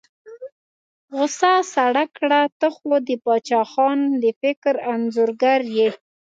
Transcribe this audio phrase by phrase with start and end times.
[1.15, 5.89] غوسه سړه کړه، ته خو د باچا خان د فکر انځورګر یې.